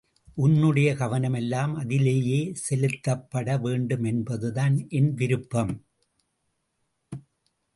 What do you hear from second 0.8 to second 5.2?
கவனமெல்லாம் அதிலேயே செலுத்தப்பட வேண்டுமென்பதுதான் என்